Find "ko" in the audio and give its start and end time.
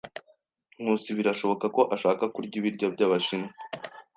1.75-1.81